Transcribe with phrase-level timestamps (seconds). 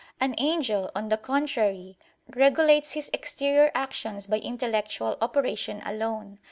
[0.19, 1.95] An angel, on the contrary,
[2.35, 6.39] regulates his exterior actions by intellectual operation alone.